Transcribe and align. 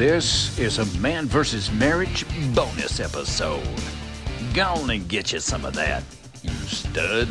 This 0.00 0.58
is 0.58 0.78
a 0.78 0.98
man 0.98 1.26
versus 1.26 1.70
marriage 1.70 2.24
bonus 2.54 3.00
episode. 3.00 3.62
Go 4.54 4.62
on 4.62 4.88
and 4.88 5.06
get 5.06 5.30
you 5.30 5.40
some 5.40 5.66
of 5.66 5.74
that, 5.74 6.02
you 6.42 6.48
stud. 6.52 7.28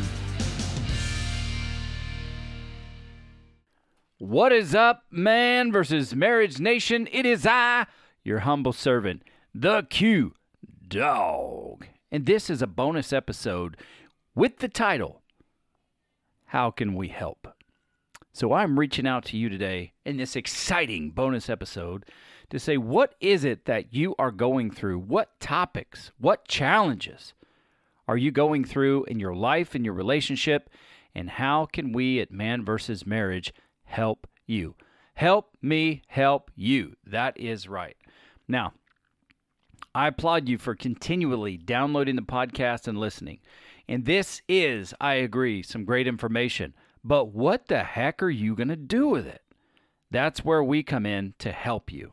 What 4.19 4.51
is 4.51 4.75
up, 4.75 5.01
man 5.09 5.71
versus 5.71 6.13
marriage 6.13 6.59
nation? 6.59 7.07
It 7.11 7.25
is 7.25 7.43
I, 7.47 7.87
your 8.23 8.41
humble 8.41 8.73
servant, 8.73 9.23
the 9.51 9.87
Q 9.89 10.35
Dog. 10.87 11.87
And 12.11 12.27
this 12.27 12.51
is 12.51 12.61
a 12.61 12.67
bonus 12.67 13.11
episode 13.11 13.77
with 14.35 14.59
the 14.59 14.69
title 14.69 15.23
How 16.45 16.69
Can 16.69 16.93
We 16.93 17.07
Help? 17.07 17.47
So 18.31 18.53
I'm 18.53 18.77
reaching 18.77 19.07
out 19.07 19.25
to 19.25 19.37
you 19.37 19.49
today 19.49 19.93
in 20.05 20.17
this 20.17 20.35
exciting 20.35 21.09
bonus 21.09 21.49
episode 21.49 22.05
to 22.49 22.59
say, 22.59 22.77
what 22.77 23.15
is 23.19 23.43
it 23.43 23.65
that 23.65 23.93
you 23.93 24.15
are 24.17 24.31
going 24.31 24.71
through? 24.71 24.99
What 24.99 25.39
topics, 25.39 26.11
what 26.17 26.47
challenges 26.47 27.33
are 28.07 28.17
you 28.17 28.31
going 28.31 28.63
through 28.65 29.05
in 29.05 29.19
your 29.19 29.35
life, 29.35 29.75
in 29.75 29.85
your 29.85 29.93
relationship? 29.93 30.69
And 31.13 31.29
how 31.29 31.65
can 31.65 31.91
we 31.91 32.19
at 32.19 32.31
Man 32.31 32.65
versus 32.65 33.05
Marriage 33.05 33.53
help 33.83 34.27
you? 34.45 34.75
Help 35.15 35.55
me 35.61 36.01
help 36.07 36.49
you. 36.55 36.95
That 37.05 37.39
is 37.39 37.67
right. 37.67 37.97
Now, 38.47 38.73
I 39.93 40.07
applaud 40.07 40.47
you 40.47 40.57
for 40.57 40.75
continually 40.75 41.57
downloading 41.57 42.15
the 42.15 42.21
podcast 42.21 42.87
and 42.87 42.97
listening. 42.97 43.39
And 43.87 44.05
this 44.05 44.41
is, 44.47 44.93
I 45.01 45.15
agree, 45.15 45.63
some 45.63 45.83
great 45.83 46.07
information. 46.07 46.73
But 47.03 47.33
what 47.33 47.67
the 47.67 47.83
heck 47.83 48.21
are 48.21 48.29
you 48.29 48.55
going 48.55 48.69
to 48.69 48.75
do 48.75 49.07
with 49.07 49.25
it? 49.25 49.41
That's 50.11 50.45
where 50.45 50.63
we 50.63 50.83
come 50.83 51.05
in 51.05 51.33
to 51.39 51.51
help 51.51 51.91
you. 51.91 52.11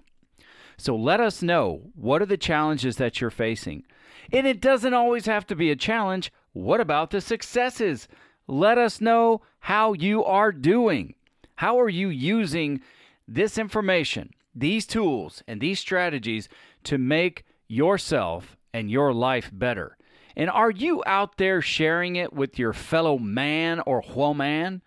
So 0.77 0.95
let 0.95 1.21
us 1.21 1.43
know 1.43 1.91
what 1.95 2.23
are 2.23 2.27
the 2.27 2.37
challenges 2.37 2.96
that 2.96 3.21
you're 3.21 3.30
facing. 3.30 3.85
And 4.32 4.46
it 4.46 4.60
doesn't 4.60 4.95
always 4.95 5.27
have 5.27 5.46
to 5.46 5.57
be 5.57 5.71
a 5.71 5.77
challenge. 5.77 6.33
What 6.52 6.80
about 6.80 7.10
the 7.10 7.21
successes? 7.21 8.09
Let 8.46 8.79
us 8.79 9.01
know 9.01 9.43
how 9.60 9.93
you 9.93 10.24
are 10.24 10.52
doing. 10.52 11.15
How 11.57 11.80
are 11.80 11.88
you 11.88 12.09
using 12.09 12.80
this 13.27 13.59
information, 13.59 14.30
these 14.55 14.87
tools, 14.87 15.43
and 15.49 15.60
these 15.60 15.80
strategies 15.80 16.49
to 16.85 16.99
make 16.99 17.45
yourself 17.66 18.57
and 18.73 18.90
your 18.90 19.13
life 19.13 19.51
better? 19.52 19.96
And 20.37 20.51
are 20.51 20.71
you 20.71 21.02
out 21.07 21.38
there 21.38 21.63
sharing 21.63 22.16
it 22.16 22.33
with 22.33 22.59
your 22.59 22.74
fellow 22.74 23.18
man 23.18 23.80
or 23.87 24.05
woman 24.15 24.83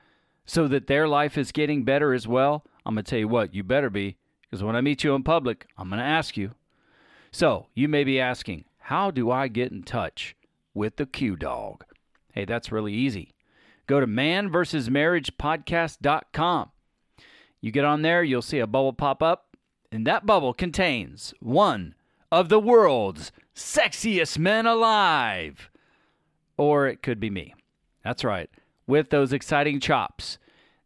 so 0.45 0.67
that 0.67 0.87
their 0.87 1.07
life 1.07 1.37
is 1.37 1.51
getting 1.51 1.83
better 1.83 2.13
as 2.13 2.27
well? 2.27 2.63
I'm 2.85 2.95
going 2.95 3.03
to 3.03 3.09
tell 3.09 3.19
you 3.19 3.27
what, 3.27 3.53
you 3.53 3.63
better 3.63 3.89
be, 3.89 4.17
because 4.49 4.63
when 4.63 4.75
I 4.75 4.81
meet 4.81 5.03
you 5.03 5.13
in 5.13 5.21
public, 5.23 5.67
I'm 5.77 5.89
going 5.89 5.99
to 5.99 6.05
ask 6.05 6.35
you. 6.35 6.55
So 7.31 7.67
you 7.75 7.87
may 7.87 8.03
be 8.03 8.19
asking, 8.19 8.65
how 8.79 9.11
do 9.11 9.29
I 9.29 9.47
get 9.47 9.71
in 9.71 9.83
touch 9.83 10.35
with 10.73 10.95
the 10.95 11.05
Q 11.05 11.35
Dog? 11.35 11.85
Hey, 12.31 12.45
that's 12.45 12.71
really 12.71 12.93
easy. 12.93 13.35
Go 13.85 13.99
to 13.99 14.07
manversusmarriagepodcast.com. 14.07 16.71
You 17.61 17.71
get 17.71 17.85
on 17.85 18.01
there, 18.01 18.23
you'll 18.23 18.41
see 18.41 18.57
a 18.59 18.65
bubble 18.65 18.93
pop 18.93 19.21
up, 19.21 19.55
and 19.91 20.07
that 20.07 20.25
bubble 20.25 20.53
contains 20.53 21.35
one 21.39 21.93
of 22.31 22.47
the 22.49 22.59
world's 22.59 23.31
sexiest 23.55 24.39
men 24.39 24.65
alive. 24.65 25.69
Or 26.57 26.87
it 26.87 27.03
could 27.03 27.19
be 27.19 27.29
me. 27.29 27.53
That's 28.03 28.23
right. 28.23 28.49
With 28.87 29.11
those 29.11 29.33
exciting 29.33 29.79
chops, 29.79 30.38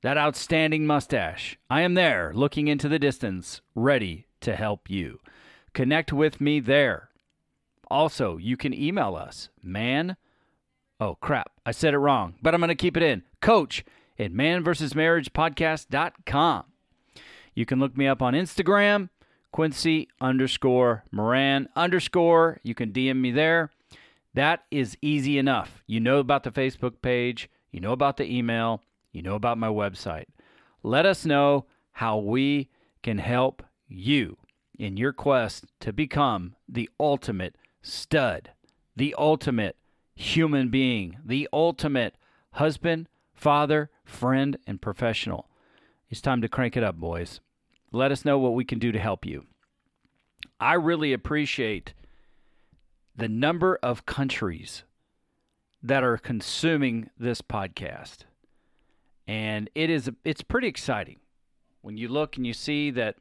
that 0.03 0.17
outstanding 0.17 0.85
mustache. 0.85 1.57
I 1.69 1.81
am 1.81 1.95
there, 1.95 2.31
looking 2.35 2.67
into 2.67 2.89
the 2.89 2.99
distance, 2.99 3.61
ready 3.73 4.27
to 4.41 4.55
help 4.55 4.87
you. 4.89 5.19
Connect 5.73 6.13
with 6.13 6.41
me 6.41 6.59
there. 6.59 7.09
Also, 7.89 8.37
you 8.37 8.57
can 8.57 8.73
email 8.73 9.15
us, 9.15 9.47
man. 9.63 10.17
Oh, 10.99 11.15
crap. 11.15 11.51
I 11.65 11.71
said 11.71 11.93
it 11.93 11.99
wrong, 11.99 12.33
but 12.41 12.53
I'm 12.53 12.59
going 12.59 12.67
to 12.67 12.75
keep 12.75 12.97
it 12.97 13.03
in. 13.03 13.23
Coach 13.41 13.85
at 14.19 14.31
manversusmarriagepodcast.com. 14.31 16.65
You 17.55 17.65
can 17.65 17.79
look 17.79 17.95
me 17.95 18.07
up 18.07 18.21
on 18.21 18.33
Instagram, 18.33 19.07
Quincy 19.51 20.09
underscore 20.19 21.05
Moran 21.11 21.69
underscore. 21.75 22.59
You 22.63 22.75
can 22.75 22.91
DM 22.91 23.21
me 23.21 23.31
there. 23.31 23.69
That 24.33 24.65
is 24.69 24.97
easy 25.01 25.37
enough. 25.37 25.81
You 25.87 26.01
know 26.01 26.17
about 26.17 26.43
the 26.43 26.51
Facebook 26.51 27.01
page, 27.01 27.49
you 27.71 27.79
know 27.79 27.93
about 27.93 28.17
the 28.17 28.25
email, 28.25 28.81
you 29.13 29.21
know 29.21 29.35
about 29.35 29.57
my 29.57 29.69
website. 29.69 30.25
Let 30.81 31.05
us 31.05 31.25
know 31.25 31.65
how 31.93 32.17
we 32.17 32.69
can 33.01 33.19
help 33.19 33.63
you 33.87 34.37
in 34.77 34.97
your 34.97 35.13
quest 35.13 35.65
to 35.79 35.93
become 35.93 36.55
the 36.67 36.89
ultimate 36.99 37.55
stud, 37.81 38.49
the 38.95 39.15
ultimate 39.17 39.77
human 40.15 40.69
being, 40.69 41.17
the 41.23 41.47
ultimate 41.53 42.15
husband, 42.53 43.07
father, 43.33 43.89
friend, 44.03 44.57
and 44.67 44.81
professional. 44.81 45.47
It's 46.09 46.21
time 46.21 46.41
to 46.41 46.49
crank 46.49 46.75
it 46.75 46.83
up, 46.83 46.95
boys. 46.95 47.39
Let 47.91 48.11
us 48.11 48.25
know 48.25 48.39
what 48.39 48.55
we 48.55 48.65
can 48.65 48.79
do 48.79 48.91
to 48.91 48.99
help 48.99 49.25
you. 49.25 49.45
I 50.59 50.73
really 50.73 51.13
appreciate 51.13 51.93
the 53.15 53.29
number 53.29 53.77
of 53.83 54.05
countries 54.05 54.83
that 55.81 56.03
are 56.03 56.17
consuming 56.17 57.09
this 57.17 57.41
podcast. 57.41 58.19
And 59.27 59.69
it 59.73 59.89
is 59.89 60.09
it's 60.23 60.41
pretty 60.41 60.67
exciting 60.67 61.17
when 61.81 61.97
you 61.97 62.07
look 62.07 62.37
and 62.37 62.45
you 62.45 62.53
see 62.53 62.91
that 62.91 63.15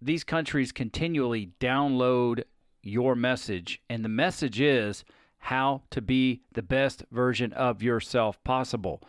these 0.00 0.24
countries 0.24 0.72
continually 0.72 1.52
download 1.60 2.44
your 2.82 3.14
message 3.14 3.80
and 3.88 4.04
the 4.04 4.08
message 4.10 4.60
is 4.60 5.04
how 5.38 5.82
to 5.90 6.00
be 6.00 6.42
the 6.52 6.62
best 6.62 7.04
version 7.10 7.52
of 7.52 7.82
yourself 7.82 8.42
possible. 8.44 9.02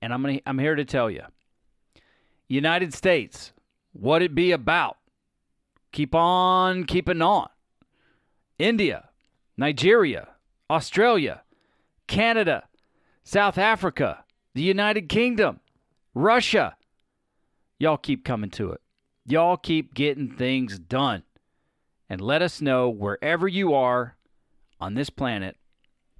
And 0.00 0.12
I'm 0.12 0.22
gonna, 0.22 0.40
I'm 0.46 0.58
here 0.58 0.74
to 0.74 0.84
tell 0.84 1.10
you. 1.10 1.22
United 2.48 2.92
States, 2.94 3.52
what 3.92 4.22
it 4.22 4.34
be 4.34 4.52
about? 4.52 4.98
Keep 5.92 6.14
on 6.14 6.84
keeping 6.84 7.22
on. 7.22 7.48
India, 8.58 9.08
Nigeria, 9.56 10.28
Australia, 10.70 11.42
Canada, 12.06 12.64
South 13.24 13.58
Africa, 13.58 14.24
the 14.54 14.62
United 14.62 15.08
Kingdom, 15.08 15.60
Russia. 16.14 16.76
Y'all 17.78 17.96
keep 17.96 18.24
coming 18.24 18.50
to 18.50 18.70
it. 18.72 18.80
Y'all 19.26 19.56
keep 19.56 19.94
getting 19.94 20.30
things 20.30 20.78
done. 20.78 21.22
And 22.08 22.20
let 22.20 22.42
us 22.42 22.60
know 22.60 22.90
wherever 22.90 23.48
you 23.48 23.72
are 23.72 24.16
on 24.80 24.94
this 24.94 25.10
planet 25.10 25.56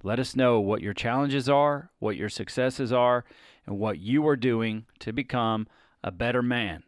let 0.03 0.19
us 0.19 0.35
know 0.35 0.59
what 0.59 0.81
your 0.81 0.93
challenges 0.93 1.47
are, 1.47 1.89
what 1.99 2.17
your 2.17 2.27
successes 2.27 2.91
are, 2.91 3.23
and 3.65 3.79
what 3.79 3.99
you 3.99 4.27
are 4.27 4.35
doing 4.35 4.85
to 4.99 5.13
become 5.13 5.65
a 6.03 6.11
better 6.11 6.43
man 6.43 6.83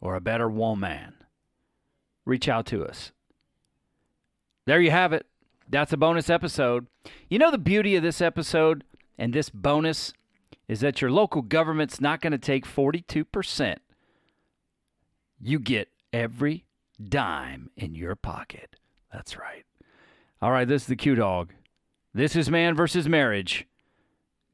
or 0.00 0.16
a 0.16 0.20
better 0.20 0.48
woman. 0.48 1.14
Reach 2.24 2.48
out 2.48 2.64
to 2.66 2.84
us. 2.86 3.12
There 4.64 4.80
you 4.80 4.90
have 4.90 5.12
it. 5.12 5.26
That's 5.68 5.92
a 5.92 5.98
bonus 5.98 6.30
episode. 6.30 6.86
You 7.28 7.38
know, 7.38 7.50
the 7.50 7.58
beauty 7.58 7.96
of 7.96 8.02
this 8.02 8.22
episode 8.22 8.82
and 9.18 9.34
this 9.34 9.50
bonus 9.50 10.14
is 10.68 10.80
that 10.80 11.00
your 11.00 11.10
local 11.10 11.42
government's 11.42 12.00
not 12.00 12.20
going 12.20 12.32
to 12.32 12.38
take 12.38 12.66
42%. 12.66 13.76
You 15.40 15.58
get 15.58 15.88
every 16.12 16.64
dime 17.02 17.70
in 17.76 17.94
your 17.94 18.14
pocket. 18.14 18.76
That's 19.12 19.36
right. 19.38 19.64
All 20.40 20.50
right, 20.50 20.66
this 20.66 20.82
is 20.82 20.88
the 20.88 20.96
Q 20.96 21.14
Dog. 21.14 21.52
This 22.12 22.36
is 22.36 22.50
Man 22.50 22.74
versus 22.74 23.08
Marriage. 23.08 23.66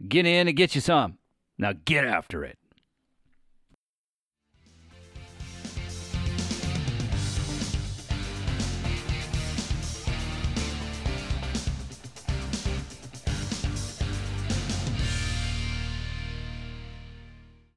Get 0.07 0.27
in 0.27 0.49
and 0.49 0.57
get 0.57 0.75
you 0.75 0.81
some. 0.81 1.19
Now 1.59 1.75
get 1.85 2.05
after 2.05 2.45
it. 2.45 2.59